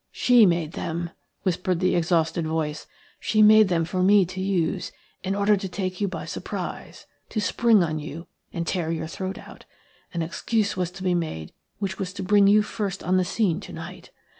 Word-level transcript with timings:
"She 0.11 0.47
made 0.47 0.71
them," 0.71 1.11
whispered 1.43 1.79
the 1.79 1.93
exhausted 1.95 2.47
voice. 2.47 2.87
"She 3.19 3.43
made 3.43 3.67
them 3.67 3.85
for 3.85 4.01
me 4.01 4.25
to 4.25 4.41
use 4.41 4.91
in 5.23 5.35
order 5.35 5.55
to 5.55 5.69
take 5.69 6.01
you 6.01 6.07
by 6.07 6.25
surprise, 6.25 7.05
to 7.29 7.39
spring 7.39 7.83
on 7.83 7.99
you 7.99 8.25
and 8.51 8.65
tear 8.65 8.89
your 8.91 9.05
throat 9.05 9.37
out. 9.37 9.65
An 10.11 10.23
excuse 10.23 10.75
was 10.75 10.89
to 10.89 11.03
be 11.03 11.13
made 11.13 11.53
which 11.77 11.99
was 11.99 12.13
to 12.13 12.23
bring 12.23 12.47
you 12.47 12.63
first 12.63 13.03
on 13.03 13.17
the 13.17 13.23
scene 13.23 13.59
to 13.59 13.71
night. 13.73 14.09